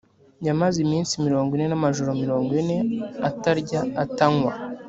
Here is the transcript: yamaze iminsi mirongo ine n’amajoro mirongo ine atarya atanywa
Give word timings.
yamaze 0.47 0.77
iminsi 0.85 1.13
mirongo 1.25 1.49
ine 1.57 1.65
n’amajoro 1.69 2.11
mirongo 2.23 2.49
ine 2.61 2.77
atarya 3.29 3.81
atanywa 4.03 4.51